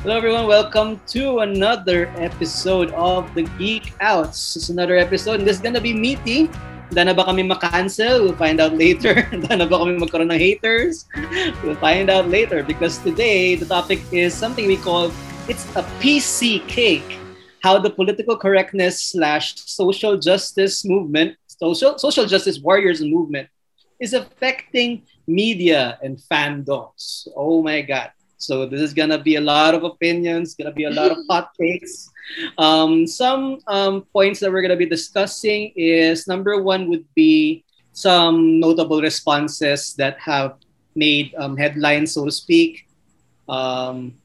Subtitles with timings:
[0.00, 4.56] Hello everyone, welcome to another episode of The Geek Outs.
[4.56, 6.48] It's another episode and this is gonna be meaty.
[6.88, 8.24] Handa na ba kami makancel?
[8.24, 9.12] We'll find out later.
[9.28, 11.04] Handa na ba kami magkaroon ng haters?
[11.60, 15.12] We'll find out later because today the topic is something we call
[15.52, 17.20] it's a PC cake.
[17.60, 23.52] How the political correctness slash social justice movement, social, social justice warriors movement
[24.00, 27.28] is affecting media and fandoms.
[27.36, 28.16] Oh my God.
[28.40, 31.52] So this is gonna be a lot of opinions, gonna be a lot of hot
[31.60, 32.08] takes.
[32.56, 38.58] Um, some um, points that we're gonna be discussing is number one would be some
[38.58, 40.56] notable responses that have
[40.96, 42.88] made um, headlines, so to speak.
[43.46, 44.16] Um,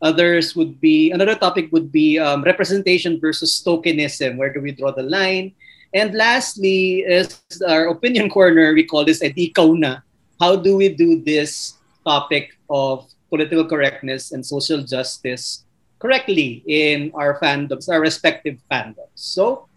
[0.00, 4.40] others would be another topic would be um, representation versus tokenism.
[4.40, 5.52] Where do we draw the line?
[5.92, 7.36] And lastly is
[7.68, 8.72] our opinion corner.
[8.72, 10.00] We call this na.
[10.40, 15.64] How do we do this topic of political correctness and social justice
[15.98, 19.12] correctly in our fandoms, our respective fandoms.
[19.14, 19.68] So,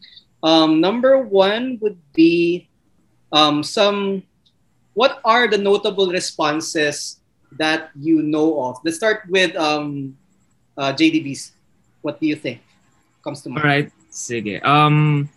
[0.44, 2.70] um, number one would be
[3.32, 4.24] um, some.
[4.94, 7.22] What are the notable responses
[7.56, 8.84] that you know of?
[8.84, 10.18] Let's start with um,
[10.78, 11.52] uh, JDBs.
[12.02, 12.60] What do you think
[13.24, 13.64] comes to mind?
[13.64, 14.60] All right, sige.
[14.66, 15.30] Um,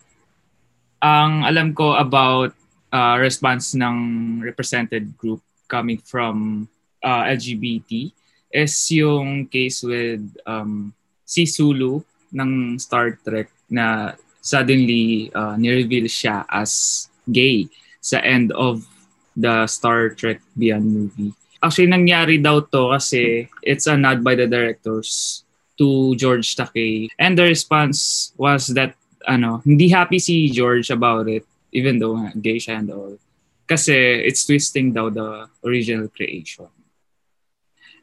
[1.04, 2.56] ang alam ko about
[2.90, 6.66] uh, response ng represented group coming from
[7.04, 8.08] uh, LGBT
[8.48, 10.96] is yung case with um,
[11.28, 12.00] si Sulu
[12.32, 17.68] ng Star Trek na suddenly uh, ni-reveal siya as gay
[18.00, 18.84] sa end of
[19.36, 21.32] the Star Trek Beyond movie.
[21.64, 25.42] Actually, nangyari daw to kasi it's a nod by the directors
[25.80, 27.08] to George Takei.
[27.18, 28.94] And the response was that
[29.26, 33.16] ano, hindi happy si George about it even though gay siya and all.
[33.64, 33.96] Kasi
[34.28, 36.68] it's twisting daw the original creation.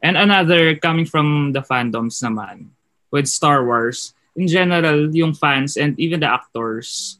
[0.02, 2.74] And another coming from the fandoms naman
[3.14, 7.18] with Star Wars, in general, yung fans and even the actors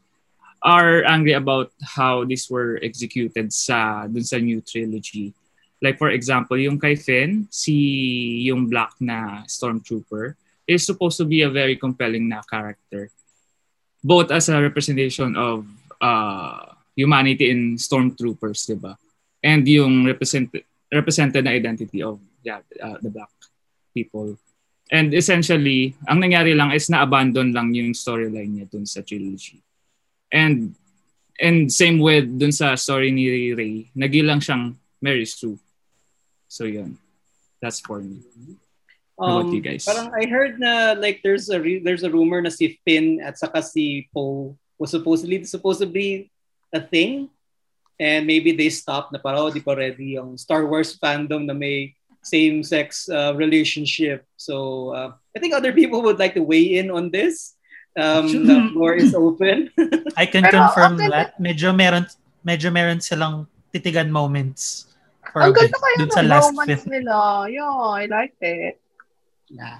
[0.62, 5.34] are angry about how these were executed sa dun sa new trilogy.
[5.82, 10.34] Like for example, yung kay Finn, si yung black na stormtrooper
[10.66, 13.10] is supposed to be a very compelling na character.
[14.02, 15.66] Both as a representation of
[15.98, 18.98] uh, humanity in stormtroopers, di ba?
[19.42, 20.54] And yung represent
[20.90, 23.30] represented na identity of yeah, uh, the black
[23.94, 24.38] people.
[24.92, 29.62] And essentially, ang nangyari lang is na-abandon lang yung storyline niya dun sa trilogy.
[30.28, 30.76] And
[31.40, 35.56] and same with dun sa story ni Ray, nagilang siyang Mary Sue.
[36.48, 37.00] So yun.
[37.62, 38.20] That's for me.
[39.16, 39.86] How Um, about you guys?
[39.86, 43.38] Parang I heard na like there's a re- there's a rumor na si Finn at
[43.38, 46.28] saka si Poe was supposedly supposedly
[46.74, 47.30] a thing
[48.02, 51.54] and maybe they stopped na parang oh, di pa ready yung Star Wars fandom na
[51.54, 54.24] may same-sex uh, relationship.
[54.36, 57.54] So uh, I think other people would like to weigh in on this.
[57.98, 59.68] Um, the floor is open.
[60.16, 61.08] I can Pero, confirm okay.
[61.10, 61.36] that.
[61.36, 62.08] Medyo meron,
[62.40, 64.92] medyo meron silang titigan moments
[65.32, 66.92] for Ang a bit ganda kayo dun ng sa last romance film.
[66.92, 67.16] nila.
[67.48, 68.80] Yeah, I like it.
[69.52, 69.78] yeah.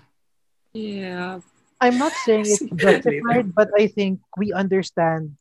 [0.72, 1.40] yeah.
[1.82, 5.34] I'm not saying it's justified, but I think we understand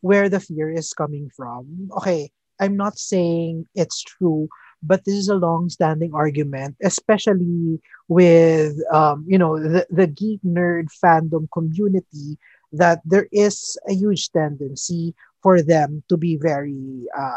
[0.00, 1.90] where the fear is coming from.
[1.98, 2.30] Okay,
[2.62, 4.46] I'm not saying it's true,
[4.82, 10.88] but this is a long-standing argument, especially with um, you know the, the geek nerd
[11.02, 12.38] fandom community,
[12.72, 17.36] that there is a huge tendency for them to be very uh?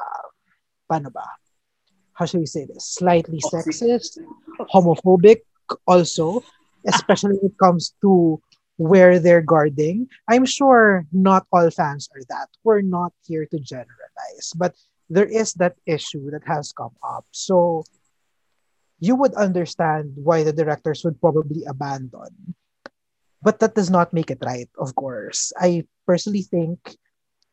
[2.13, 2.85] How should we say this?
[2.85, 4.19] Slightly sexist,
[4.71, 5.41] homophobic
[5.87, 6.43] also,
[6.85, 8.39] especially when it comes to
[8.77, 10.07] where they're guarding.
[10.29, 12.49] I'm sure not all fans are that.
[12.63, 14.75] We're not here to generalize, but
[15.13, 17.25] there is that issue that has come up.
[17.31, 17.85] So
[18.99, 22.55] you would understand why the directors would probably abandon.
[23.41, 25.51] But that does not make it right, of course.
[25.59, 26.79] I personally think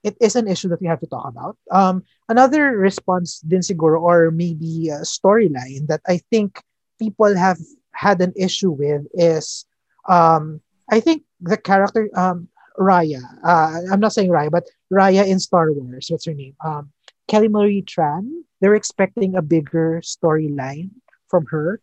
[0.03, 1.59] it is an issue that we have to talk about.
[1.71, 6.63] Um, another response din siguro, or maybe a storyline that I think
[6.99, 7.59] people have
[7.93, 9.67] had an issue with is
[10.09, 12.49] um, I think the character um,
[12.79, 13.21] Raya.
[13.45, 16.09] Uh, I'm not saying Raya, but Raya in Star Wars.
[16.09, 16.57] What's her name?
[16.65, 16.91] Um,
[17.31, 18.43] Kelly Marie Tran.
[18.59, 20.91] They're expecting a bigger storyline
[21.31, 21.79] from her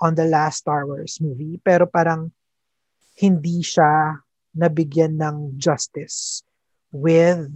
[0.00, 2.32] on the last Star Wars movie, pero parang
[3.20, 4.16] hindi siya
[4.56, 6.40] nabigyan ng justice
[6.88, 7.52] with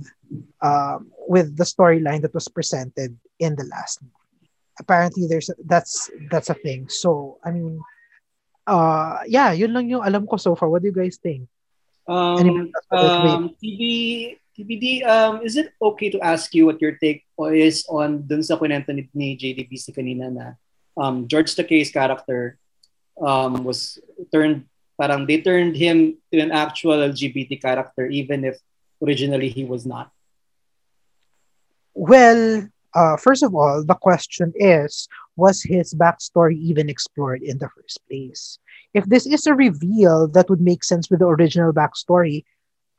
[0.61, 4.52] um, with the storyline that was presented in the last movie.
[4.76, 6.93] Apparently, there's that's that's a thing.
[6.93, 7.81] So I mean,
[8.69, 10.69] uh, yeah, yun lang yung alam ko so far.
[10.69, 11.49] What do you guys think?
[12.05, 17.87] Um, um, TB, TBD, um, is it okay to ask you what your take is
[17.89, 20.47] on dun sa kwento ni, ni JDB si kanina na
[20.97, 22.59] um, George Takei's character
[23.17, 23.99] um, was
[24.33, 24.69] turned
[25.01, 28.61] parang they turned him to an actual LGBT character even if
[29.03, 30.13] originally he was not?
[31.95, 37.69] Well, uh, first of all, the question is was his backstory even explored in the
[37.73, 38.59] first place?
[38.93, 42.45] If this is a reveal that would make sense with the original backstory,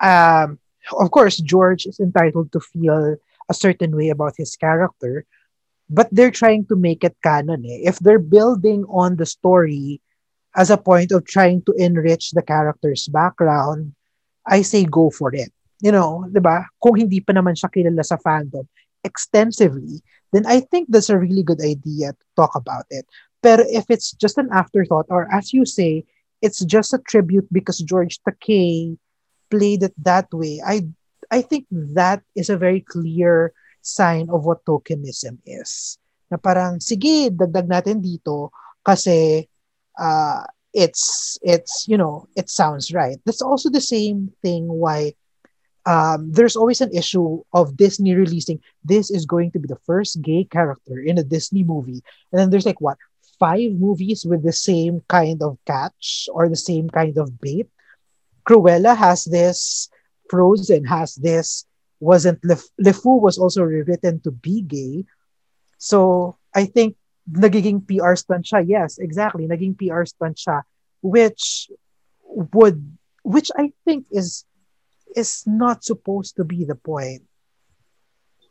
[0.01, 0.57] um,
[0.91, 3.15] of course, George is entitled to feel
[3.49, 5.25] a certain way about his character,
[5.89, 7.65] but they're trying to make it canon.
[7.65, 7.87] Eh?
[7.87, 10.01] If they're building on the story
[10.55, 13.93] as a point of trying to enrich the character's background,
[14.45, 15.51] I say go for it.
[15.81, 16.67] You know, di ba?
[16.79, 18.67] Kung hindi pa naman siya kilala sa fandom
[19.03, 19.99] extensively,
[20.31, 23.03] then I think that's a really good idea to talk about it.
[23.43, 26.07] But if it's just an afterthought, or as you say,
[26.41, 28.95] it's just a tribute because George Takei
[29.53, 30.89] played it that way, I
[31.29, 33.53] I think that is a very clear
[33.85, 36.01] sign of what tokenism is.
[36.33, 38.49] Na parang, sige, dagdag natin dito
[38.81, 39.45] kasi
[40.01, 40.41] uh,
[40.73, 43.21] it's, it's, you know, it sounds right.
[43.25, 45.13] That's also the same thing why
[45.85, 50.21] um, there's always an issue of Disney releasing this is going to be the first
[50.21, 52.01] gay character in a Disney movie.
[52.31, 52.97] And then there's like what,
[53.39, 57.67] five movies with the same kind of catch or the same kind of bait.
[58.47, 59.89] Cruella has this,
[60.29, 61.65] Frozen has this,
[61.99, 65.05] wasn't Le, LeFou was also rewritten to be gay.
[65.77, 66.95] So I think
[67.29, 68.63] nagiging PR stunt siya.
[68.67, 69.47] Yes, exactly.
[69.47, 70.63] Naging PR stunt siya,
[71.01, 71.71] which
[72.23, 74.45] would, which I think is
[75.15, 77.23] is not supposed to be the point.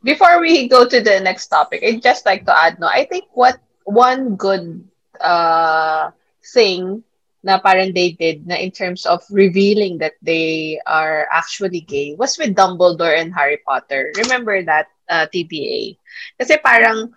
[0.03, 3.25] Before we go to the next topic, I'd just like to add, no, I think
[3.33, 4.87] what one good
[5.19, 6.11] uh,
[6.53, 7.03] thing
[7.43, 12.37] na parang they did na in terms of revealing that they are actually gay was
[12.37, 14.11] with Dumbledore and Harry Potter.
[14.17, 15.97] Remember that uh, TBA?
[16.39, 17.11] Kasi parang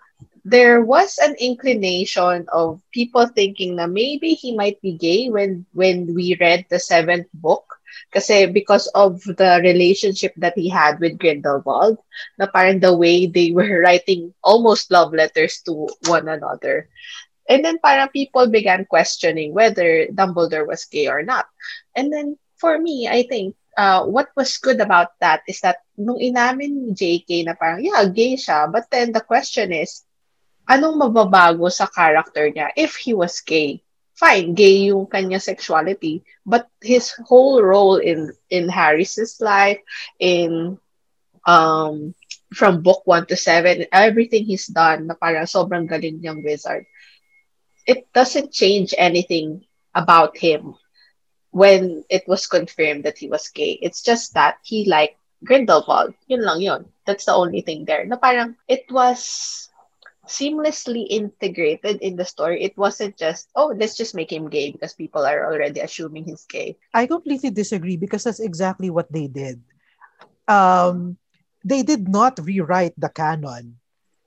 [0.45, 6.13] there was an inclination of people thinking na maybe he might be gay when when
[6.13, 7.63] we read the seventh book
[8.13, 11.97] Kasi because of the relationship that he had with Grindelwald,
[12.39, 16.87] na parang the way they were writing almost love letters to one another.
[17.49, 21.47] And then parang people began questioning whether Dumbledore was gay or not.
[21.95, 26.19] And then for me, I think uh, what was good about that is that nung
[26.19, 28.71] inamin ni JK na parang, yeah, gay siya.
[28.71, 30.03] But then the question is,
[30.67, 33.81] anong mababago sa character niya if he was gay?
[34.17, 39.77] fine, gay yung kanya sexuality, but his whole role in in Harris's life,
[40.17, 40.81] in
[41.45, 42.17] um
[42.51, 46.83] from book one to seven, everything he's done na para sobrang galing niyang wizard.
[47.87, 50.75] It doesn't change anything about him
[51.51, 53.79] when it was confirmed that he was gay.
[53.81, 56.13] It's just that he liked Grindelwald.
[56.27, 56.85] Yun lang yun.
[57.05, 58.05] That's the only thing there.
[58.05, 59.69] Na parang it was
[60.27, 62.61] seamlessly integrated in the story.
[62.61, 66.45] It wasn't just, oh, let's just make him gay because people are already assuming he's
[66.45, 66.77] gay.
[66.93, 69.63] I completely disagree because that's exactly what they did.
[70.47, 71.17] Um,
[71.63, 73.79] they did not rewrite the canon.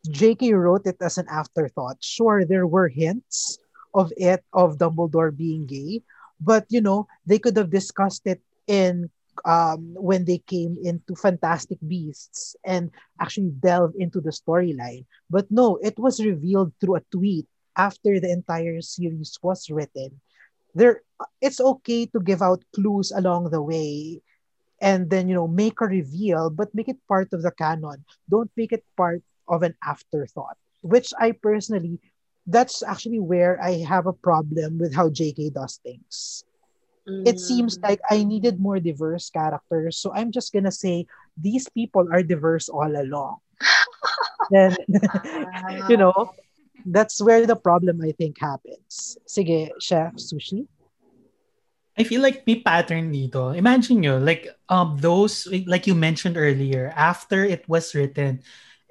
[0.08, 0.52] J.K.
[0.54, 1.98] wrote it as an afterthought.
[2.00, 3.58] Sure, there were hints
[3.94, 6.02] of it, of Dumbledore being gay,
[6.40, 9.10] but you know, they could have discussed it in
[9.44, 15.04] um, when they came into Fantastic Beasts and actually delve into the storyline.
[15.30, 20.20] But no, it was revealed through a tweet after the entire series was written.
[20.74, 21.02] There,
[21.40, 24.20] it's okay to give out clues along the way
[24.80, 28.50] and then you know make a reveal but make it part of the canon don't
[28.56, 31.98] make it part of an afterthought which i personally
[32.46, 36.44] that's actually where i have a problem with how jk does things
[37.24, 37.82] it seems Mm.
[37.88, 39.98] like I needed more diverse characters.
[39.98, 43.38] So I'm just gonna say these people are diverse all along.
[44.50, 44.76] then
[45.88, 46.32] you know,
[46.86, 49.18] that's where the problem I think happens.
[49.28, 50.66] Sige, Chef Sushi.
[51.98, 53.52] I feel like may pattern dito.
[53.56, 58.40] Imagine nyo, like um those like you mentioned earlier, after it was written,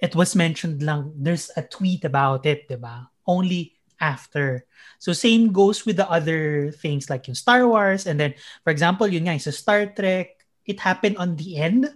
[0.01, 3.09] it was mentioned lang there's a tweet about it, 'di ba?
[3.27, 4.63] Only after.
[4.97, 9.07] So same goes with the other things like yung Star Wars and then for example,
[9.07, 11.91] yun nga sa Star Trek, it happened on the end.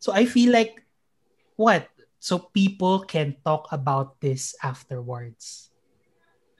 [0.00, 0.80] So I feel like
[1.60, 1.88] what?
[2.22, 5.68] So people can talk about this afterwards.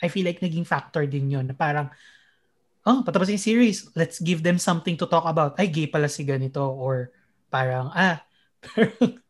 [0.03, 1.89] I feel like naging factor din yun na parang
[2.87, 5.55] oh, patapos yung series, let's give them something to talk about.
[5.59, 6.67] Ay, gay pala si ganito.
[6.67, 7.15] Or
[7.51, 8.23] parang, ah,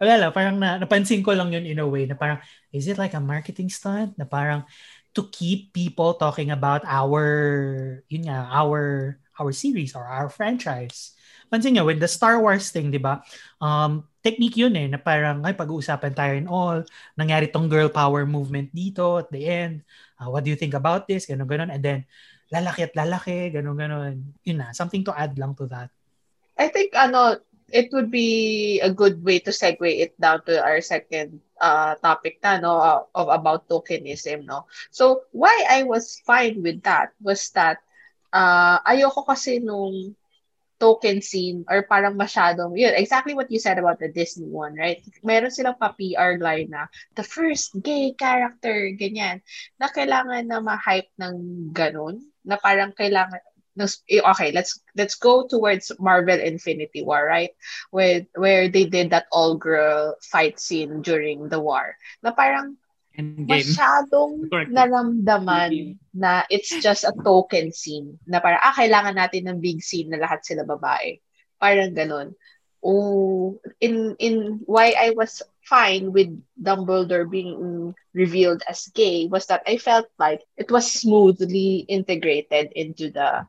[0.00, 2.40] wala lang, parang na, napansin ko lang yun in a way na parang,
[2.72, 4.16] is it like a marketing stunt?
[4.16, 4.64] Na parang,
[5.16, 7.24] to keep people talking about our,
[8.08, 11.16] yun nga, our, our series or our franchise.
[11.48, 13.22] Pansin nyo, with the Star Wars thing, di ba?
[13.62, 16.82] Um, technique yun eh, na parang, ay, pag-uusapan tayo and all.
[17.14, 19.86] Nangyari tong girl power movement dito at the end
[20.20, 21.26] uh, what do you think about this?
[21.26, 21.72] Ganon, ganon.
[21.72, 22.00] And then,
[22.52, 24.32] lalaki at lalaki, ganon, ganon.
[24.44, 25.92] Yun na, something to add lang to that.
[26.56, 27.36] I think, ano,
[27.72, 32.38] it would be a good way to segue it down to our second uh, topic
[32.42, 34.66] na, no, uh, of about tokenism, no.
[34.90, 37.78] So, why I was fine with that was that
[38.32, 40.14] uh, ayoko kasi nung
[40.76, 45.00] token scene or parang masyadong, yun, exactly what you said about the Disney one, right?
[45.24, 49.40] Meron silang pa-PR line na, the first gay character, ganyan,
[49.80, 51.36] na kailangan na ma-hype ng
[51.72, 53.40] ganun, na parang kailangan,
[53.80, 57.50] okay, let's let's go towards Marvel Infinity War, right?
[57.92, 61.96] With where they did that all girl fight scene during the war.
[62.22, 62.76] Na parang
[63.18, 63.48] Endgame.
[63.48, 64.70] masyadong Correct.
[64.72, 68.18] naramdaman na it's just a token scene.
[68.26, 71.20] Na parang, ah, kailangan natin ng big scene na lahat sila babae.
[71.60, 72.34] Parang ganun.
[72.84, 79.62] Oh, in in why I was fine with Dumbledore being revealed as gay was that
[79.66, 83.46] I felt like it was smoothly integrated into the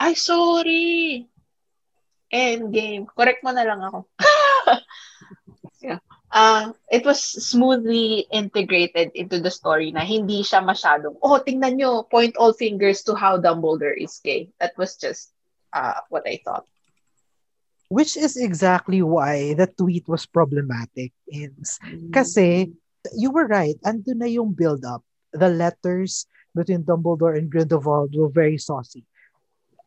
[0.00, 1.28] ay sorry
[2.34, 3.06] Endgame.
[3.06, 4.10] Correct mo na lang ako.
[5.86, 6.02] yeah.
[6.34, 12.02] Uh, it was smoothly integrated into the story na hindi siya masyadong, oh, tingnan nyo,
[12.10, 14.50] point all fingers to how Dumbledore is gay.
[14.58, 15.30] That was just
[15.70, 16.66] uh, what I thought.
[17.86, 21.14] Which is exactly why the tweet was problematic.
[22.10, 22.74] Kasi,
[23.14, 23.78] you were right.
[23.86, 25.06] Ando na yung build-up.
[25.30, 29.06] The letters between Dumbledore and Grindelwald were very saucy.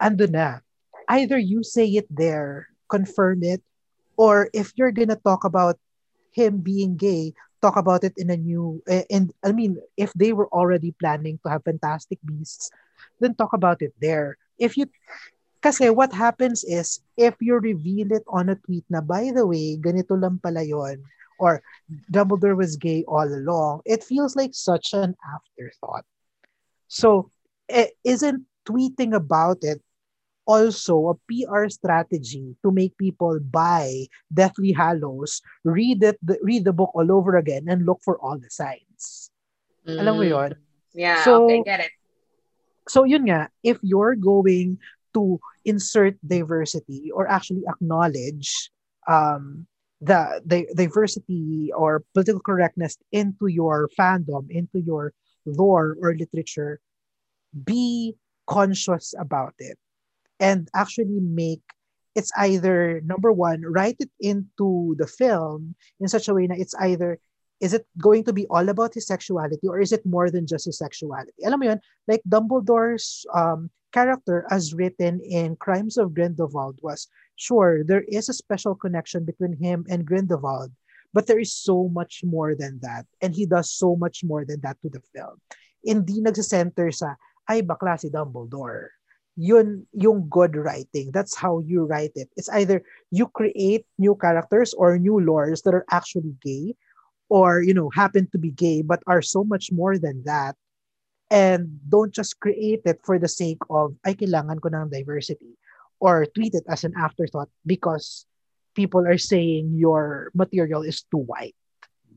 [0.01, 0.59] Ando na.
[1.09, 3.63] Either you say it there, confirm it,
[4.17, 5.77] or if you're gonna talk about
[6.31, 10.33] him being gay, talk about it in a new, eh, and I mean, if they
[10.33, 12.69] were already planning to have Fantastic Beasts,
[13.19, 14.37] then talk about it there.
[14.59, 14.87] If you
[15.61, 19.77] kasi what happens is, if you reveal it on a tweet na, by the way,
[19.77, 21.01] ganito lang pala yon
[21.39, 21.61] or
[22.11, 26.05] Dumbledore was gay all along, it feels like such an afterthought.
[26.87, 27.29] So,
[27.69, 29.81] eh, isn't tweeting about it
[30.47, 36.73] also a PR strategy to make people buy Deathly Hallows, read it, the, read the
[36.73, 39.29] book all over again, and look for all the signs?
[39.85, 40.55] Alam mo yon?
[40.95, 41.91] Yeah, So- okay, get it.
[42.87, 44.79] So yun nga, if you're going
[45.13, 48.71] to insert diversity or actually acknowledge
[49.11, 49.67] um,
[49.99, 55.11] the, the diversity or political correctness into your fandom, into your
[55.45, 56.79] lore or literature,
[57.51, 58.15] be
[58.47, 59.75] conscious about it
[60.39, 61.61] and actually make
[62.17, 66.73] it's either number one, write it into the film in such a way that it's
[66.81, 67.19] either
[67.59, 70.65] is it going to be all about his sexuality or is it more than just
[70.65, 71.33] his sexuality?
[71.45, 77.83] Alam mo yun, like Dumbledore's um, character as written in Crimes of Grindelwald was, sure,
[77.83, 80.71] there is a special connection between him and Grindelwald,
[81.13, 83.05] but there is so much more than that.
[83.21, 85.41] And he does so much more than that to the film.
[85.85, 87.15] Hindi nagsisenter sa,
[87.49, 88.96] ay bakla si Dumbledore.
[89.37, 91.13] Yun yung good writing.
[91.13, 92.29] That's how you write it.
[92.35, 96.73] It's either you create new characters or new lores that are actually gay
[97.29, 100.55] or you know happen to be gay but are so much more than that
[101.29, 105.59] and don't just create it for the sake of ay kailangan ko ng diversity
[105.99, 108.25] or tweet it as an afterthought because
[108.75, 111.55] people are saying your material is too white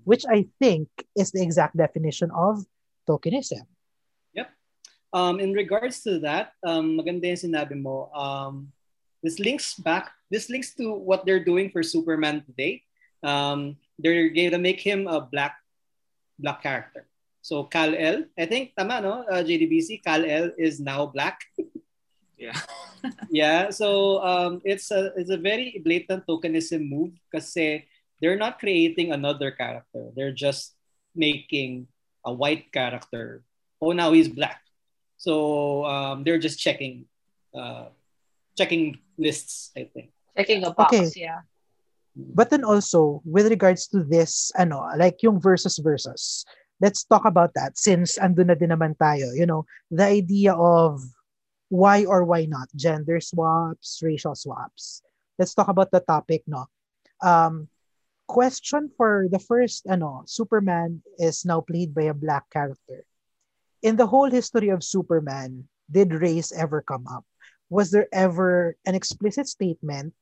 [0.07, 0.87] which i think
[1.19, 2.63] is the exact definition of
[3.09, 3.67] tokenism
[5.13, 8.11] Um, in regards to that, um, maganda yung sinabi mo.
[8.15, 8.71] Um,
[9.23, 12.83] this links back, this links to what they're doing for Superman today.
[13.23, 15.59] Um, they're going to make him a black
[16.39, 17.05] black character.
[17.43, 21.45] So Kal-El, I think, tama no, uh, JDBC, Kal-El is now black.
[22.41, 22.57] Yeah.
[23.31, 27.85] yeah, so um, it's a it's a very blatant tokenism move kasi
[28.17, 30.09] they're not creating another character.
[30.17, 30.73] They're just
[31.13, 31.85] making
[32.25, 33.45] a white character.
[33.77, 34.65] Oh, now he's black.
[35.21, 37.05] So um, they're just checking
[37.53, 37.93] uh,
[38.57, 40.17] checking lists, I think.
[40.33, 41.13] Checking a box, Okay.
[41.13, 41.45] yeah.
[42.17, 46.45] But then also, with regards to this, ano, like yung versus versus,
[46.81, 51.05] let's talk about that since ando na din naman tayo, you know, the idea of
[51.69, 55.05] why or why not, gender swaps, racial swaps.
[55.39, 56.67] Let's talk about the topic, no?
[57.21, 57.69] Um,
[58.27, 63.05] question for the first, ano, Superman is now played by a black character.
[63.83, 67.25] In the whole history of Superman, did race ever come up?
[67.73, 70.13] Was there ever an explicit statement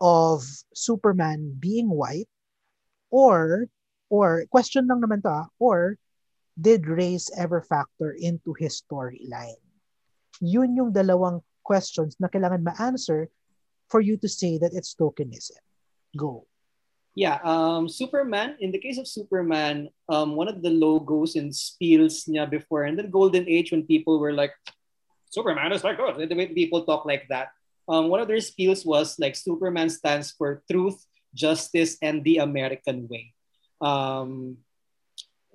[0.00, 0.42] of
[0.74, 2.28] Superman being white
[3.10, 3.68] or
[4.08, 5.96] or question lang naman to ah, or
[6.56, 9.60] did race ever factor into his storyline?
[10.40, 13.28] Yun yung dalawang questions na kailangan ma-answer
[13.88, 15.60] for you to say that it's tokenism.
[16.16, 16.48] Go.
[17.14, 22.24] Yeah, um, Superman, in the case of Superman, um, one of the logos and spiels
[22.24, 24.52] niya before, and the golden age when people were like,
[25.28, 27.52] Superman is like, oh, the way people talk like that.
[27.88, 31.04] Um, one of their spiels was like, Superman stands for truth,
[31.34, 33.34] justice, and the American way.
[33.80, 34.58] Um,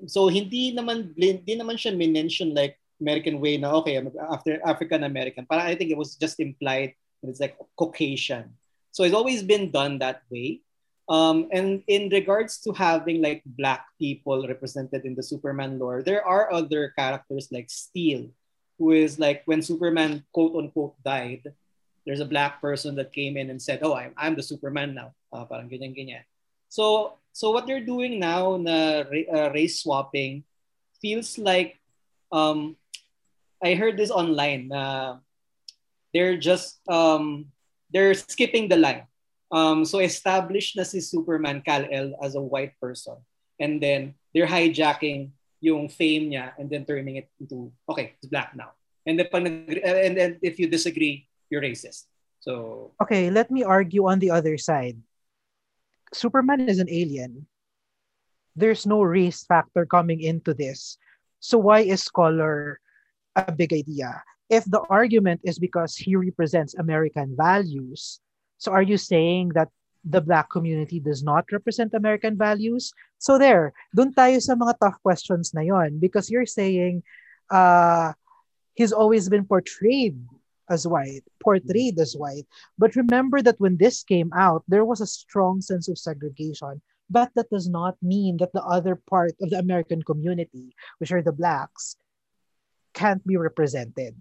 [0.05, 3.97] so hindi naman hindi naman siya mention like American way na okay
[4.29, 5.49] after African American.
[5.49, 8.53] But I think it was just implied it's like Caucasian.
[8.91, 10.61] So it's always been done that way.
[11.07, 16.25] Um, and in regards to having like black people represented in the Superman lore, there
[16.25, 18.27] are other characters like Steel,
[18.77, 21.47] who is like when Superman quote unquote died,
[22.05, 25.15] there's a black person that came in and said, "Oh, I'm I'm the Superman now."
[25.31, 26.23] Uh, parang ganyan ganyan.
[26.67, 30.43] So so what they're doing now na uh, race swapping
[30.99, 31.79] feels like
[32.31, 32.75] um
[33.63, 35.19] I heard this online na
[36.11, 37.51] they're just um
[37.91, 39.07] they're skipping the line
[39.51, 43.15] um, so established na si Superman Kal-El as a white person.
[43.59, 48.53] And then they're hijacking yung fame niya and then turning it into, okay, it's black
[48.55, 48.77] now.
[49.07, 52.05] And then, pag nag- and then if you disagree, you're racist.
[52.39, 54.99] So Okay, let me argue on the other side.
[56.13, 57.47] Superman is an alien.
[58.55, 60.97] There's no race factor coming into this.
[61.39, 62.79] So why is Scholar
[63.35, 64.23] a big idea?
[64.49, 68.19] If the argument is because he represents American values,
[68.57, 69.69] so are you saying that
[70.03, 72.93] the black community does not represent American values?
[73.17, 77.03] So there, dun tayo sa mga tough questions na yon because you're saying
[77.49, 78.13] uh,
[78.73, 80.17] he's always been portrayed
[80.69, 82.45] as white, portrayed as white.
[82.77, 86.81] But remember that when this came out, there was a strong sense of segregation.
[87.09, 91.23] But that does not mean that the other part of the American community, which are
[91.23, 91.95] the blacks,
[92.93, 94.15] can't be represented.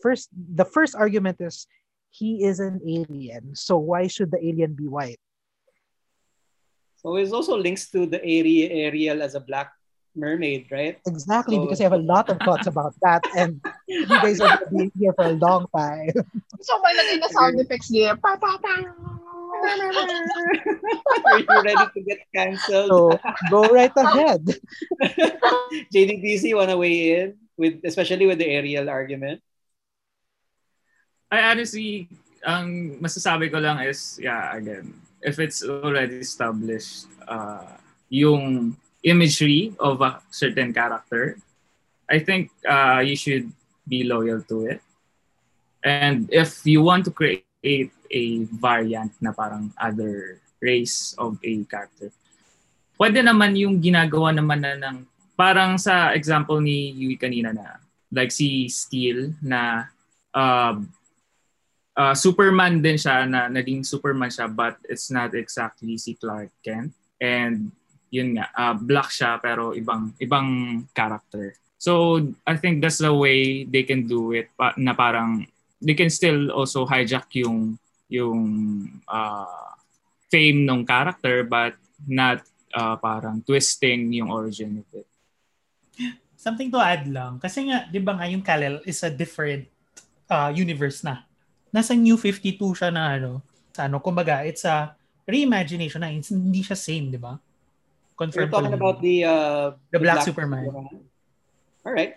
[0.00, 1.66] First, the first argument is
[2.14, 3.58] he is an alien.
[3.58, 5.18] So why should the alien be white?
[7.02, 9.72] So it also links to the Ariel as a black
[10.14, 10.96] mermaid, right?
[11.06, 14.62] Exactly, So- because I have a lot of thoughts about that, and you guys are
[14.70, 16.14] going to be here for a long time.
[16.62, 18.14] So, may lagay na sound effects niya.
[18.22, 18.74] Pa, pa, pa.
[21.26, 22.88] Are you ready to get canceled?
[22.88, 23.18] So
[23.50, 24.42] go right ahead.
[25.94, 29.40] JDBC wanna weigh in with especially with the Ariel argument?
[31.34, 32.06] I honestly,
[32.46, 37.74] ang masasabi ko lang is, yeah, again, if it's already established, uh,
[38.06, 41.34] yung imagery of a certain character,
[42.06, 43.50] I think uh, you should
[43.82, 44.80] be loyal to it.
[45.82, 52.14] And if you want to create a variant na parang other race of a character,
[52.94, 55.02] pwede naman yung ginagawa naman na ng,
[55.34, 57.82] parang sa example ni Yui kanina na,
[58.14, 59.90] like si Steel na
[60.30, 60.78] uh,
[61.96, 66.92] uh, Superman din siya na naging Superman siya but it's not exactly si Clark Kent
[67.18, 67.70] and
[68.10, 73.66] yun nga uh, black siya pero ibang ibang character so I think that's the way
[73.66, 75.46] they can do it pa, na parang
[75.82, 78.42] they can still also hijack yung yung
[79.08, 79.74] uh,
[80.30, 81.74] fame ng character but
[82.06, 85.08] not uh, parang twisting yung origin of it
[86.44, 87.40] Something to add lang.
[87.40, 89.64] Kasi nga, di ba nga yung Kal-El is a different
[90.28, 91.24] uh, universe na.
[91.74, 93.42] Nasa New 52 siya na ano.
[93.74, 94.94] Sa ano, kumbaga, it's a
[95.26, 96.14] reimagination na.
[96.14, 97.34] It's, hindi siya same, di ba?
[98.14, 100.70] We're Confirm ko talking about the uh, The Black Superman.
[100.70, 102.14] All right.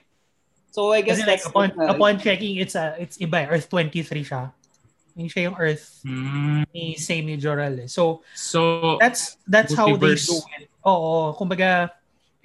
[0.69, 3.49] So I guess Kasi like, upon, uh, upon checking, it's a, it's iba.
[3.49, 3.57] eh.
[3.57, 4.53] Earth 23 siya.
[5.17, 7.81] Hindi siya yung Earth Mm, ni same ni Jor-El.
[7.81, 7.89] eh.
[7.89, 10.69] So, so that's that's how they do it.
[10.85, 11.89] Oo, kumbaga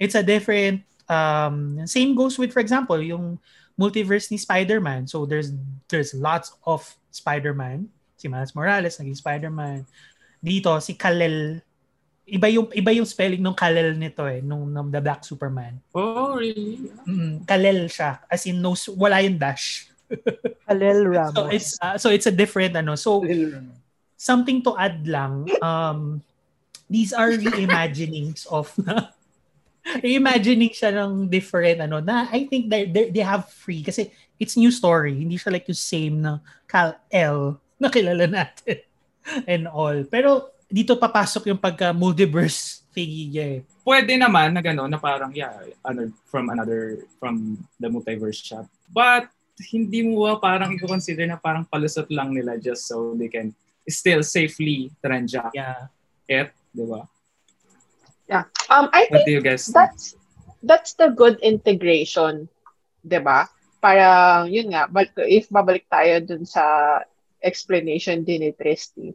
[0.01, 3.37] it's a different um same goes with for example yung
[3.77, 5.05] multiverse ni Spider-Man.
[5.05, 5.53] So there's
[5.93, 6.81] there's lots of
[7.13, 7.85] Spider-Man.
[8.17, 9.85] Si Miles Morales naging Spider-Man.
[10.41, 11.61] Dito si Kal-El
[12.23, 15.77] iba yung iba yung spelling ng Kal-El nito eh nung, nung The Black Superman.
[15.93, 19.91] oh really Mm, Kal-El siya as in no wala yung dash.
[20.69, 21.51] Halel So Ramos.
[21.53, 22.95] it's uh, so it's a different ano.
[22.95, 23.23] So
[24.15, 26.21] something to add lang, um,
[26.87, 28.71] these are reimaginings of
[30.05, 34.69] reimagining siya ng different ano na I think they they have free kasi it's new
[34.69, 38.83] story hindi siya like yung same na Cal L na kilala natin
[39.51, 43.59] and all pero dito papasok yung pagka multiverse thingy niya eh.
[43.87, 45.55] pwede naman na gano'n na parang yeah
[45.87, 49.31] ano, from another from the multiverse shop but
[49.71, 53.55] hindi mo ba parang i-consider na parang palusot lang nila just so they can
[53.87, 55.87] still safely transact yeah
[56.27, 57.07] it di ba
[58.73, 59.77] Um, I what think do you guys think?
[59.77, 60.17] that's
[60.65, 62.49] that's the good integration,
[63.05, 63.45] 'di ba?
[63.83, 64.87] Para yun nga,
[65.27, 66.63] if babalik tayo dun sa
[67.43, 69.11] explanation din ni Tristy.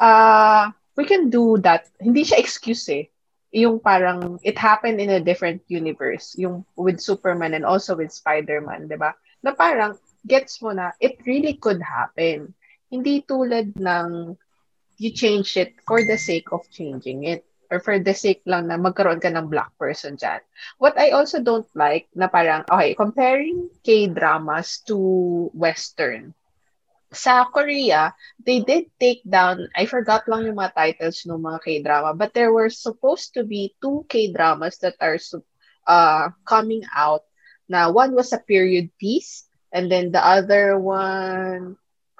[0.00, 1.84] Ah, we can do that.
[2.00, 3.12] Hindi siya excuse eh.
[3.52, 6.32] Yung parang it happened in a different universe.
[6.40, 9.12] Yung with Superman and also with Spider-Man, di ba?
[9.44, 12.56] Na parang gets mo na it really could happen.
[12.88, 14.34] Hindi tulad ng
[14.96, 18.78] you change it for the sake of changing it or for the sake lang na
[18.78, 20.40] magkaroon ka ng black person dyan.
[20.78, 24.96] What I also don't like na parang, okay, comparing K-dramas to
[25.52, 26.34] Western,
[27.12, 32.10] sa Korea, they did take down, I forgot lang yung mga titles ng mga K-drama,
[32.14, 35.18] but there were supposed to be two K-dramas that are
[35.86, 37.24] uh, coming out.
[37.66, 39.42] Na one was a period piece,
[39.74, 41.74] and then the other one,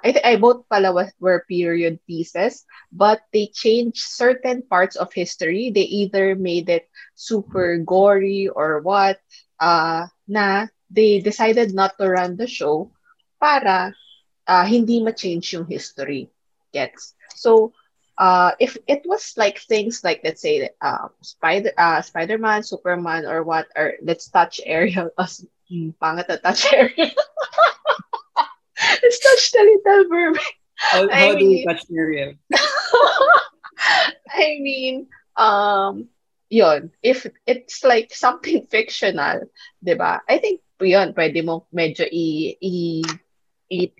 [0.07, 2.63] I think I both pala was, were period pieces,
[2.95, 5.69] but they changed certain parts of history.
[5.75, 9.19] They either made it super gory or what,
[9.59, 12.87] uh, na they decided not to run the show
[13.43, 13.91] para
[14.47, 16.31] uh, hindi ma-change yung history.
[16.71, 17.11] Gets?
[17.35, 17.73] So,
[18.15, 23.43] uh, if it was like things like, let's say, uh, Spider, uh, Spider-Man, Superman, or
[23.43, 27.11] what, or let's touch Ariel, as hmm, pangat touch Ariel.
[29.03, 30.55] let's touch the little mermaid.
[30.75, 32.33] How, how do we touch Ariel?
[34.29, 36.09] I mean, um,
[36.49, 39.49] yon if it's like something fictional,
[39.83, 40.21] 'di ba?
[40.29, 43.03] I think yon pwede mo medyo i, i
[43.69, 43.93] it,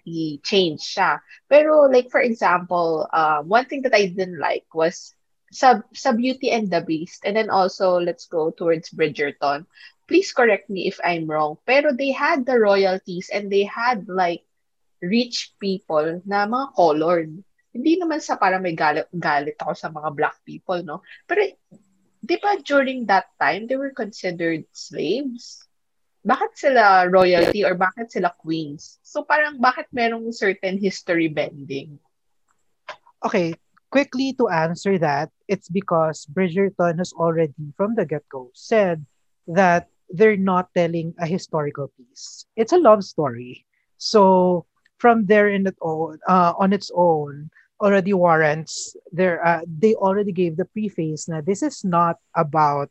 [0.44, 1.20] change siya.
[1.52, 5.12] Pero like for example, um, one thing that I didn't like was
[5.52, 9.68] sa, sa Beauty and the Beast and then also let's go towards Bridgerton.
[10.08, 11.60] Please correct me if I'm wrong.
[11.68, 14.47] Pero they had the royalties and they had like
[15.02, 17.32] rich people na mga colored.
[17.74, 21.06] Hindi naman sa para may galit, galit ako sa mga black people, no?
[21.30, 21.46] Pero
[22.22, 25.68] di ba during that time, they were considered slaves?
[26.28, 29.00] bakit sila royalty or bakit sila queens?
[29.00, 32.04] So parang bakit merong certain history bending?
[33.24, 33.56] Okay,
[33.88, 39.08] quickly to answer that, it's because Bridgerton has already from the get-go said
[39.48, 42.44] that they're not telling a historical piece.
[42.60, 43.64] It's a love story.
[43.96, 47.50] So from there in it own, uh, on its own,
[47.82, 49.46] already warrants there.
[49.46, 52.90] Uh, they already gave the preface that this is not about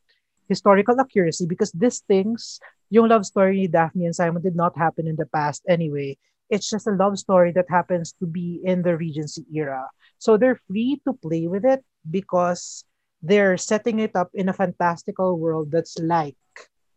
[0.49, 5.17] historical accuracy because these things yung love story Daphne and Simon did not happen in
[5.17, 6.17] the past anyway.
[6.49, 9.91] It's just a love story that happens to be in the Regency era.
[10.19, 12.85] So they're free to play with it because
[13.23, 16.39] they're setting it up in a fantastical world that's like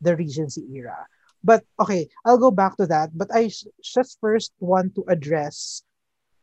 [0.01, 1.07] the Regency era.
[1.43, 3.15] But okay, I'll go back to that.
[3.15, 3.51] But I
[3.83, 5.83] just first want to address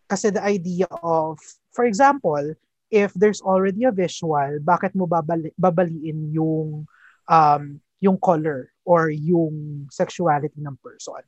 [0.07, 1.39] kasi the idea of,
[1.75, 2.55] for example,
[2.91, 6.87] if there's already a visual, bakit mo babali, babaliin yung
[7.27, 7.63] um,
[7.99, 11.23] yung color or yung sexuality ng person.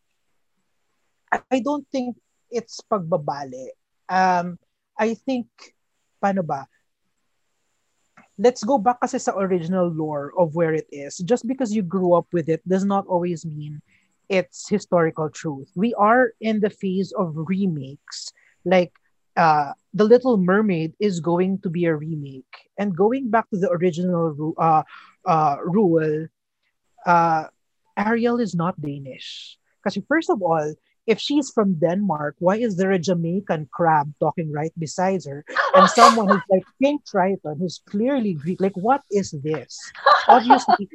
[1.50, 2.16] I don't think
[2.48, 3.74] it's pagbabali.
[4.08, 4.56] Um,
[4.96, 5.50] I think,
[6.22, 6.64] paano ba?
[8.38, 11.18] Let's go back kasi sa original lore of where it is.
[11.18, 13.82] Just because you grew up with it does not always mean
[14.28, 15.68] it's historical truth.
[15.74, 18.32] We are in the phase of remakes.
[18.64, 18.92] Like,
[19.36, 22.70] uh, The Little Mermaid is going to be a remake.
[22.78, 24.82] And going back to the original uh,
[25.26, 26.28] uh, rule,
[27.06, 27.44] uh,
[27.96, 29.58] Ariel is not Danish.
[29.82, 30.74] Because first of all,
[31.08, 35.42] if she's from Denmark, why is there a Jamaican crab talking right beside her
[35.74, 38.60] and someone who's like Pink Triton who's clearly Greek?
[38.60, 39.80] Like, what is this?
[40.28, 40.88] Obviously,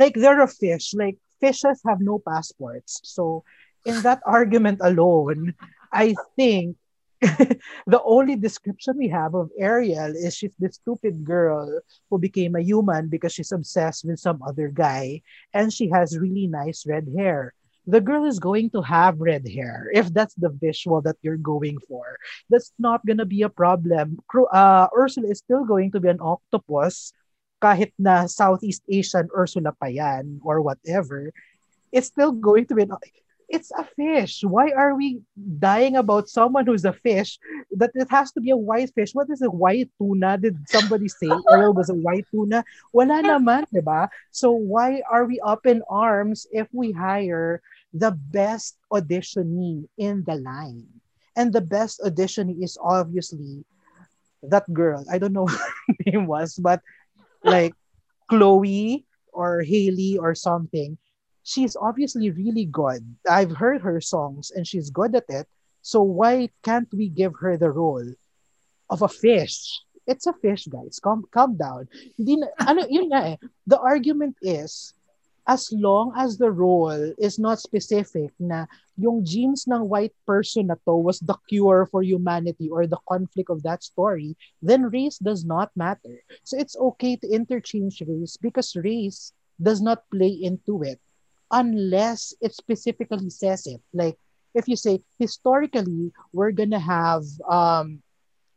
[0.00, 0.94] like they're a fish.
[0.94, 3.04] Like fishes have no passports.
[3.04, 3.44] So,
[3.84, 5.52] in that argument alone,
[5.92, 6.80] I think
[7.20, 12.64] the only description we have of Ariel is she's this stupid girl who became a
[12.64, 15.20] human because she's obsessed with some other guy
[15.52, 17.52] and she has really nice red hair.
[17.86, 21.78] The girl is going to have red hair if that's the visual that you're going
[21.88, 22.16] for.
[22.48, 24.18] That's not gonna be a problem.
[24.32, 27.12] Uh, Ursula is still going to be an octopus
[27.60, 31.32] kahit na Southeast Asian Ursula pa yan or whatever.
[31.92, 32.92] It's still going to be an
[33.48, 34.42] it's a fish.
[34.42, 37.38] Why are we dying about someone who's a fish?
[37.76, 39.14] That it has to be a white fish.
[39.14, 40.38] What is a white tuna?
[40.38, 42.64] Did somebody say oil was a white tuna?
[42.92, 44.08] Wala naman, di ba?
[44.30, 47.62] So why are we up in arms if we hire
[47.94, 50.86] the best auditionee in the line?
[51.36, 53.64] And the best auditionee is obviously
[54.42, 55.06] that girl.
[55.10, 56.82] I don't know what her name was, but
[57.42, 57.74] like
[58.28, 60.98] Chloe or Haley or something
[61.44, 63.04] she's obviously really good.
[63.28, 65.46] I've heard her songs and she's good at it.
[65.82, 68.08] So why can't we give her the role
[68.90, 69.80] of a fish?
[70.06, 70.98] It's a fish, guys.
[71.00, 71.88] Calm, calm down.
[72.66, 73.36] Ano, yun eh.
[73.66, 74.92] The argument is,
[75.46, 80.76] as long as the role is not specific na yung genes ng white person na
[80.86, 85.44] to was the cure for humanity or the conflict of that story, then race does
[85.44, 86.22] not matter.
[86.44, 91.00] So it's okay to interchange race because race does not play into it
[91.50, 93.80] unless it specifically says it.
[93.92, 94.16] Like
[94.54, 98.00] if you say historically we're gonna have um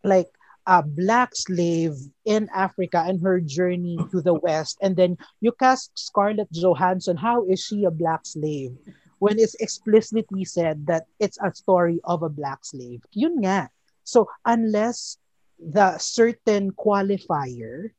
[0.03, 0.29] like
[0.67, 1.95] a black slave
[2.27, 4.77] in Africa and her journey to the West.
[4.83, 7.15] And then you cast Scarlett Johansson.
[7.15, 8.75] How is she a black slave?
[9.19, 13.01] When it's explicitly said that it's a story of a black slave.
[13.15, 13.71] Yun nga.
[14.03, 15.17] So unless
[15.57, 17.95] the certain qualifier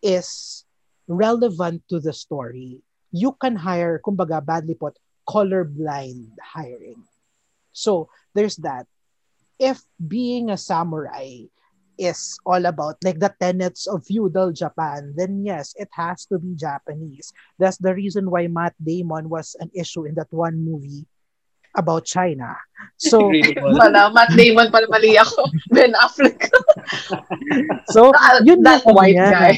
[0.00, 0.64] is
[1.08, 2.80] relevant to the story,
[3.10, 4.96] you can hire, kumbaga, badly put,
[5.28, 7.02] colorblind hiring.
[7.72, 8.86] So there's that.
[9.58, 11.50] If being a samurai
[11.98, 16.54] is all about like the tenets of feudal Japan, then yes, it has to be
[16.54, 17.32] Japanese.
[17.58, 21.06] That's the reason why Matt Damon was an issue in that one movie
[21.76, 22.56] about China.
[22.96, 25.50] So, Wala, Matt Damon pala mali ako.
[25.74, 26.48] Ben Affleck.
[27.94, 28.12] so
[28.46, 29.32] yun that lang white yan.
[29.32, 29.54] guy.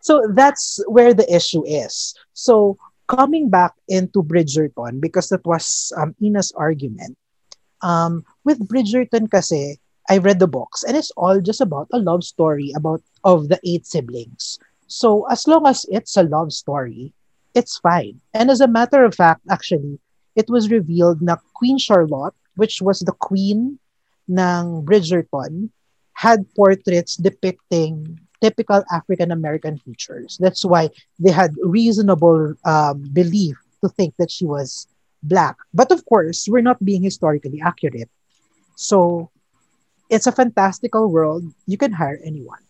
[0.00, 2.16] so that's where the issue is.
[2.32, 7.16] So coming back into Bridgerton, because that was um, Ina's argument,
[7.82, 12.24] um, with Bridgerton kasi, I read the books and it's all just about a love
[12.24, 14.58] story about of the eight siblings.
[14.86, 17.12] So as long as it's a love story,
[17.54, 18.20] it's fine.
[18.34, 19.98] And as a matter of fact, actually,
[20.36, 23.78] it was revealed na Queen Charlotte, which was the queen
[24.28, 25.70] ng Bridgerton,
[26.12, 30.36] had portraits depicting typical African American features.
[30.40, 34.86] That's why they had reasonable um, belief to think that she was
[35.22, 35.56] black.
[35.72, 38.10] But of course, we're not being historically accurate.
[38.76, 39.30] So
[40.08, 41.44] it's a fantastical world.
[41.66, 42.62] You can hire anyone.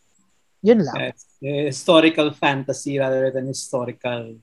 [0.62, 1.12] Yun lang.
[1.12, 4.36] Yes, historical fantasy rather than historical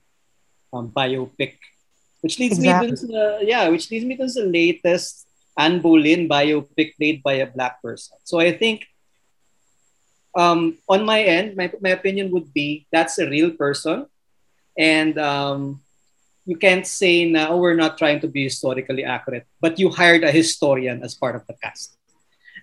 [0.72, 1.58] um, biopic.
[2.20, 2.90] Which leads Exactly.
[2.90, 5.26] me to the, yeah, which leads me to the latest
[5.58, 8.16] Anne Boleyn biopic made by a black person.
[8.24, 8.86] So I think
[10.34, 14.06] um, on my end, my, my opinion would be that's a real person.
[14.78, 15.82] And um,
[16.46, 20.24] you can't say now oh, we're not trying to be historically accurate, but you hired
[20.24, 21.96] a historian as part of the cast.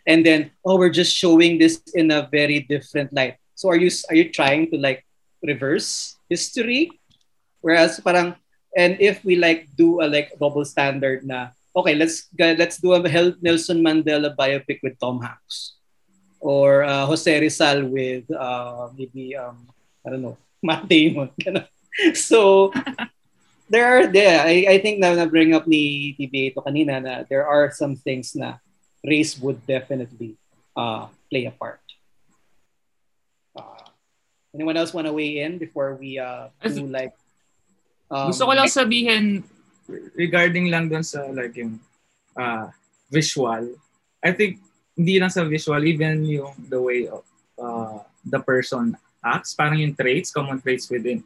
[0.07, 3.37] And then, oh, we're just showing this in a very different light.
[3.55, 5.05] So are you are you trying to like
[5.45, 6.89] reverse history?
[7.61, 8.33] Whereas parang
[8.73, 13.01] and if we like do a like double standard na okay, let's let's do a
[13.41, 15.77] Nelson Mandela biopic with Tom Hanks
[16.41, 19.69] or uh, Jose Rizal with uh, maybe um,
[20.01, 21.29] I don't know Matt Damon.
[22.17, 22.73] so
[23.69, 27.13] there are there I, I think na na bring up ni TBA to kanina na
[27.29, 28.57] there are some things na
[29.03, 30.37] race would definitely
[30.77, 31.81] uh, play a part.
[33.55, 33.83] Uh,
[34.53, 37.13] anyone else want to weigh in before we uh, do like
[38.09, 39.43] um, Gusto ko lang sabihin
[40.15, 41.79] regarding lang dun sa like yung
[42.37, 42.69] uh,
[43.11, 43.75] visual.
[44.23, 44.61] I think
[44.95, 47.25] hindi lang sa visual, even yung the way of
[47.57, 51.23] uh, the person acts, parang yung traits, common traits within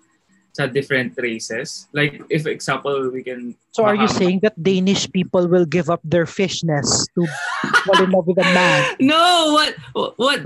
[0.55, 1.91] sa different races.
[1.91, 5.99] Like if example, we can So are you saying that Danish people will give up
[6.07, 7.27] their fishness to
[7.83, 8.95] fall in love with a man?
[9.03, 9.73] No, what
[10.15, 10.39] what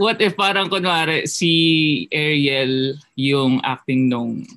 [0.00, 4.48] what if parang kunwari si Ariel yung acting nung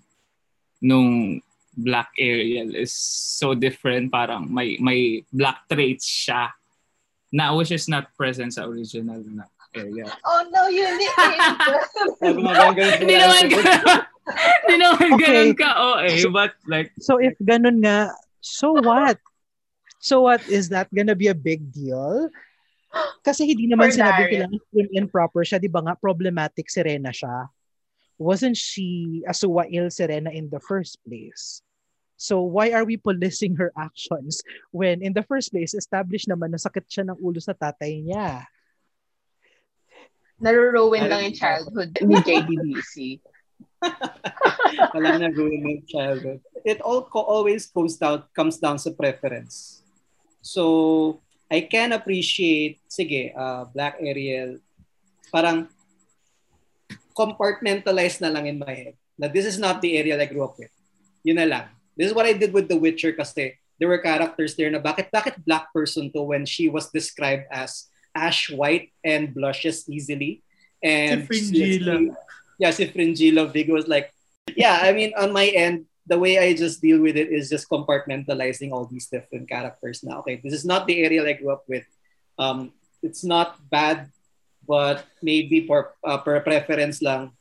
[0.79, 1.43] nung
[1.75, 6.55] black Ariel is so different parang may may black traits siya
[7.33, 10.09] na which is not present sa original na Ariel.
[10.25, 10.85] Oh no, you
[12.21, 14.01] ganun Hindi naman ganun.
[14.63, 15.25] Hindi naman Okay.
[15.27, 19.19] ganun ka OA, but like So if ganun nga, so what?
[19.99, 20.43] So what?
[20.47, 22.29] Is that gonna be a big deal?
[23.25, 24.31] Kasi hindi naman For sinabi Daria.
[24.37, 25.57] kailangan prim and proper siya.
[25.57, 27.49] Di ba nga, problematic Serena siya.
[28.21, 31.65] Wasn't she a suwail Serena in the first place?
[32.13, 36.61] So why are we policing her actions when in the first place, established naman na
[36.61, 38.45] sakit siya ng ulo sa tatay niya?
[40.43, 43.23] Naruruin lang yung childhood ni JDBC.
[44.95, 46.43] Wala na ruined childhood.
[46.67, 49.83] It all co- always comes down comes down sa preference.
[50.43, 54.59] So I can appreciate sige, uh, Black Ariel
[55.31, 55.71] parang
[57.15, 58.95] compartmentalized na lang in my head.
[59.15, 60.71] Na this is not the Ariel I grew up with.
[61.23, 61.65] Yun na lang.
[61.95, 65.07] This is what I did with The Witcher kasi there were characters there na bakit
[65.13, 70.41] bakit black person to when she was described as ash white and blushes easily
[70.81, 72.15] and Si Fringilla.
[72.59, 74.13] yeah si Fringilla Vigo was like
[74.55, 77.69] yeah I mean on my end the way I just deal with it is just
[77.69, 81.63] compartmentalizing all these different characters now okay this is not the Ariel I grew up
[81.67, 81.85] with
[82.37, 82.71] um
[83.01, 84.11] it's not bad
[84.67, 87.31] but maybe for uh, per preference lang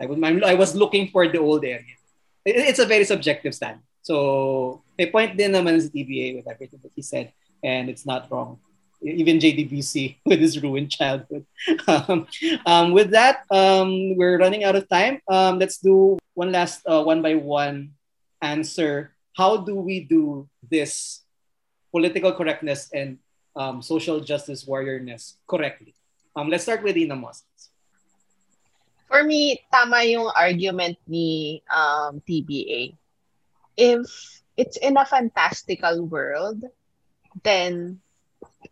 [0.00, 1.98] I was, I was looking for the old Ariel.
[2.44, 3.80] It's a very subjective stand.
[4.02, 7.32] So, may point din naman sa TBA with everything that he said,
[7.62, 8.60] and it's not wrong.
[9.04, 11.44] Even JDBC with his ruined childhood.
[11.86, 12.26] um,
[12.64, 15.20] um, with that, um, we're running out of time.
[15.28, 17.92] Um, let's do one last uh, one by one
[18.40, 19.12] answer.
[19.36, 21.22] How do we do this
[21.92, 23.18] political correctness and
[23.56, 25.94] um, social justice warriorness correctly?
[26.34, 27.44] Um, let's start with Ina Moss.
[29.06, 32.96] For me, tama yung argument ni TBA.
[33.76, 34.06] If
[34.56, 36.64] it's in a fantastical world,
[37.42, 38.00] then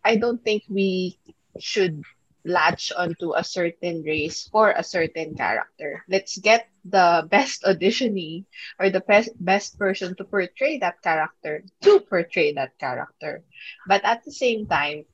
[0.04, 1.18] I don't think we
[1.58, 2.02] should
[2.44, 6.04] latch onto a certain race for a certain character.
[6.08, 8.44] Let's get the best auditionee
[8.78, 13.42] or the best best person to portray that character to portray that character.
[13.86, 15.04] But at the same time,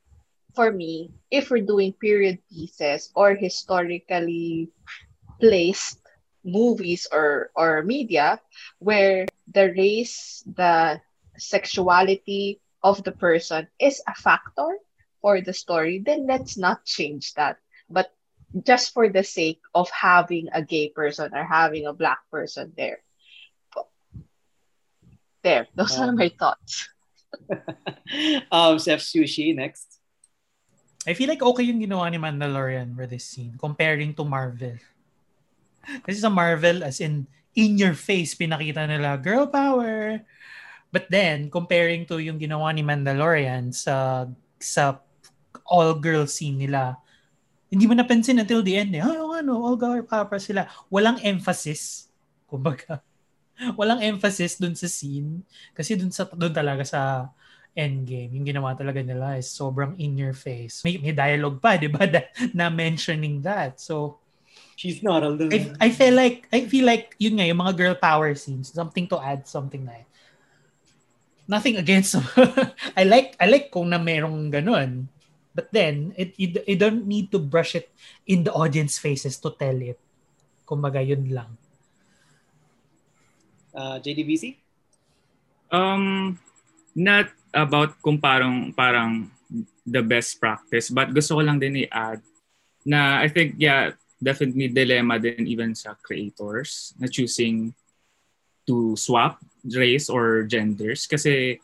[0.54, 4.70] for me, if we're doing period pieces or historically
[5.40, 6.00] placed
[6.44, 8.40] movies or or media
[8.78, 11.00] where the race, the
[11.36, 14.78] sexuality of the person is a factor
[15.20, 17.58] for the story, then let's not change that.
[17.90, 18.12] But
[18.54, 23.02] just for the sake of having a gay person or having a black person there.
[25.42, 26.88] There, those um, are my thoughts.
[28.50, 30.00] um, Chef Sushi, next.
[31.06, 34.76] I feel like okay yung ginawa ni Mandalorian for this scene comparing to Marvel.
[36.04, 40.20] Kasi sa Marvel, as in, in your face, pinakita nila, girl power.
[40.88, 44.24] But then, comparing to yung ginawa ni Mandalorian sa
[44.56, 45.04] sa
[45.68, 46.96] all-girl scene nila,
[47.68, 49.04] hindi mo napansin until the end eh.
[49.04, 50.64] Oh, ano, all girl power sila.
[50.88, 52.08] Walang emphasis.
[52.48, 53.04] Kumbaga,
[53.78, 55.44] walang emphasis dun sa scene.
[55.76, 57.28] Kasi dun, sa, dun talaga sa
[57.78, 60.82] endgame, yung ginawa talaga nila is sobrang in your face.
[60.82, 62.02] May, may dialogue pa, di ba,
[62.58, 63.78] na mentioning that.
[63.78, 64.18] So,
[64.74, 65.50] She's not alone.
[65.50, 69.10] I, I feel like, I feel like, yun nga, yung mga girl power scenes, something
[69.10, 70.06] to add, something na
[71.48, 72.12] Nothing against
[72.98, 75.08] I like I like kung na merong ganun.
[75.58, 77.90] But then, it, you, you don't need to brush it
[78.30, 79.98] in the audience faces to tell it.
[80.62, 81.50] Kumbaga, yun lang.
[83.74, 84.54] Uh, JDBC?
[85.74, 86.38] Um,
[86.94, 89.34] not about kung parang, parang
[89.82, 92.22] the best practice, but gusto ko lang din i-add
[92.86, 97.74] na I think, yeah, definitely dilemma din even sa creators na choosing
[98.62, 101.58] to swap race or genders kasi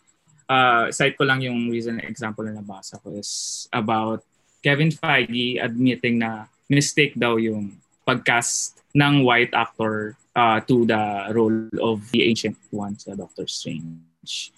[0.49, 4.21] uh, cite ko lang yung recent example na nabasa ko is about
[4.65, 11.69] Kevin Feige admitting na mistake daw yung pagcast ng white actor uh, to the role
[11.81, 14.53] of the Ancient One sa Doctor Strange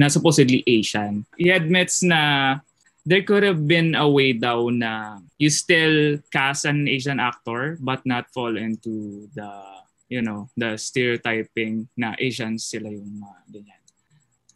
[0.00, 1.28] na supposedly Asian.
[1.36, 2.56] He admits na
[3.04, 8.04] there could have been a way daw na you still cast an Asian actor but
[8.04, 9.79] not fall into the
[10.10, 13.80] you know the stereotyping na Asians sila yung uh, ganyan.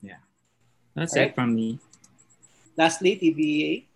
[0.03, 0.21] Yeah.
[0.93, 1.31] That's right.
[1.31, 1.79] it from me.
[2.77, 3.87] Lastly, TVA.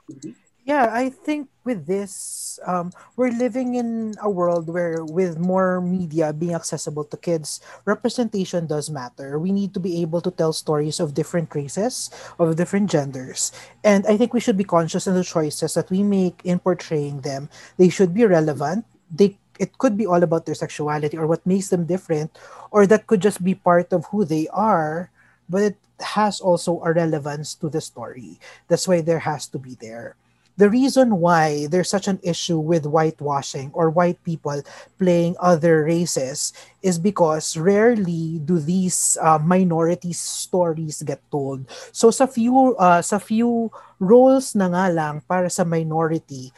[0.68, 6.30] Yeah, I think with this, um, we're living in a world where, with more media
[6.30, 9.40] being accessible to kids, representation does matter.
[9.40, 13.50] We need to be able to tell stories of different races, of different genders.
[13.82, 17.24] And I think we should be conscious in the choices that we make in portraying
[17.24, 17.48] them.
[17.80, 18.84] They should be relevant.
[19.08, 22.36] They it could be all about their sexuality or what makes them different,
[22.70, 25.10] or that could just be part of who they are.
[25.48, 28.38] But it has also a relevance to the story.
[28.68, 30.14] That's why there has to be there.
[30.58, 34.58] The reason why there's such an issue with whitewashing or white people
[34.98, 36.50] playing other races
[36.82, 41.62] is because rarely do these uh, minority stories get told.
[41.94, 43.70] So sa few uh, sa few
[44.02, 46.50] roles na nga lang para sa minority,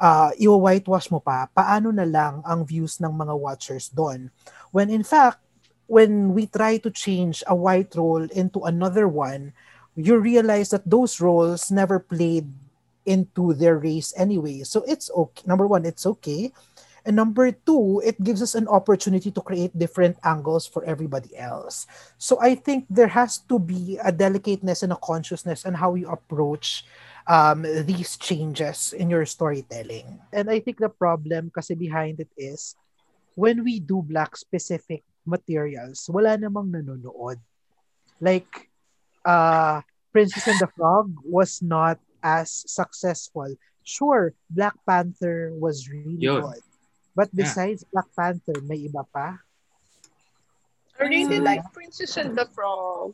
[0.00, 4.30] uh, i-whitewash mo pa, paano na lang ang views ng mga watchers doon?
[4.72, 5.40] When in fact,
[5.86, 9.54] when we try to change a white role into another one,
[9.94, 12.50] you realize that those roles never played
[13.06, 14.66] into their race anyway.
[14.66, 15.46] So it's okay.
[15.46, 16.52] Number one, it's okay.
[17.06, 21.86] And number two, it gives us an opportunity to create different angles for everybody else.
[22.18, 26.10] So I think there has to be a delicateness and a consciousness on how you
[26.10, 26.84] approach
[27.26, 30.18] um, these changes in your storytelling.
[30.32, 32.74] And I think the problem kasi behind it is
[33.34, 37.42] when we do black specific materials, wala namang nanonood.
[38.22, 38.70] Like,
[39.26, 39.82] uh,
[40.14, 43.52] Princess and the Frog was not as successful.
[43.84, 46.40] Sure, Black Panther was really Yun.
[46.40, 46.62] good.
[47.14, 47.90] But besides yeah.
[47.92, 49.36] Black Panther, may iba pa?
[50.96, 53.12] I really like Princess and the Frog.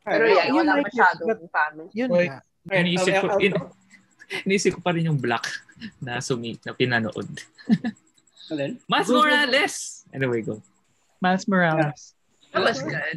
[0.00, 1.92] Pero yeah, yun wala like masyadong family.
[1.92, 2.40] Yun Wait, nga.
[2.68, 3.56] Iniisip ko, in,
[4.44, 5.48] iniisip ko pa rin yung Black
[6.02, 7.28] na sumik na pinanood.
[8.90, 10.04] Miles Morales!
[10.12, 10.60] Anyway, go.
[11.22, 12.12] Miles Morales.
[12.52, 13.16] That was good.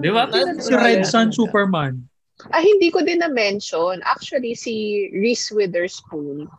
[0.00, 0.26] Di ba?
[0.58, 1.06] Si Red.
[1.06, 2.02] Sun Superman.
[2.50, 4.02] Ah, hindi ko din na-mention.
[4.02, 6.50] Actually, si Reese Witherspoon,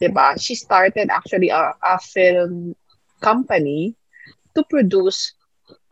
[0.00, 0.38] di ba?
[0.40, 2.72] She started actually a, a film
[3.20, 3.92] company
[4.56, 5.36] to produce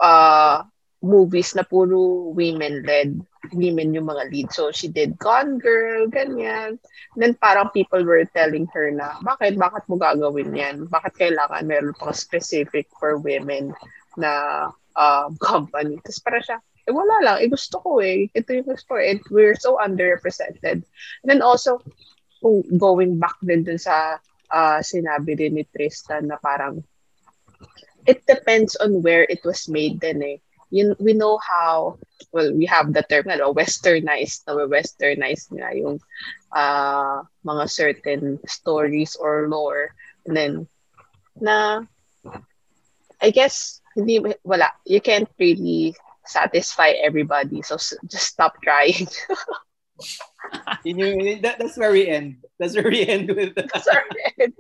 [0.01, 0.65] uh,
[1.03, 3.21] movies na puro women-led.
[3.53, 4.49] Women yung mga lead.
[4.51, 6.81] So, she did Gone Girl, ganyan.
[7.15, 10.91] Then, parang people were telling her na, bakit, bakit mo gagawin yan?
[10.91, 13.77] Bakit kailangan meron pang specific for women
[14.19, 14.67] na
[14.99, 16.01] um, company?
[16.03, 18.31] Tapos para siya, eh wala lang, eh gusto ko eh.
[18.31, 19.03] Ito yung gusto ko.
[19.31, 20.87] We're so underrepresented.
[21.23, 21.83] And then also,
[22.79, 26.83] going back din dun sa uh, sinabi din ni Tristan na parang
[28.07, 30.39] it depends on where it was made din eh.
[30.71, 31.99] Yun, we know how,
[32.33, 36.01] well, we have the term, ano, westernized, na westernized nga yung
[36.53, 39.95] uh, mga certain stories or lore.
[40.27, 40.69] And then,
[41.41, 41.83] na,
[43.23, 45.95] I guess, hindi, wala, you can't really
[46.27, 47.63] satisfy everybody.
[47.63, 49.07] So just stop trying.
[50.85, 52.45] Yun yung, that, that's where we end.
[52.59, 54.05] That's where we end with Sorry.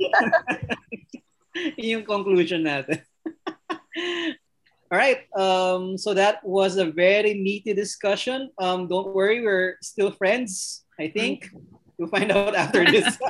[1.76, 3.02] yun yung conclusion natin.
[4.90, 5.26] All right.
[5.36, 8.50] Um, so that was a very meaty discussion.
[8.58, 10.84] Um, don't worry, we're still friends.
[10.98, 11.50] I think
[11.98, 13.16] we'll find out after this.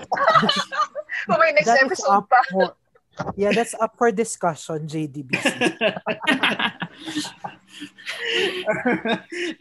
[1.30, 2.36] Oh, may next That is episode up pa.
[2.50, 2.76] for,
[3.37, 5.97] yeah, that's up for discussion, JDBC.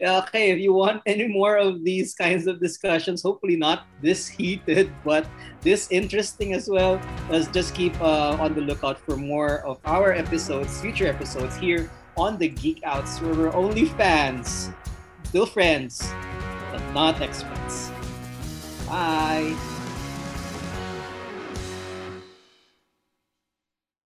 [0.00, 4.92] okay, if you want any more of these kinds of discussions, hopefully not this heated,
[5.04, 5.26] but
[5.62, 7.00] this interesting as well,
[7.30, 11.90] let's just keep uh, on the lookout for more of our episodes, future episodes here
[12.16, 14.70] on the Geek Outs, where we're only fans,
[15.24, 16.08] still friends,
[16.72, 17.90] but not experts.
[18.86, 19.75] Bye.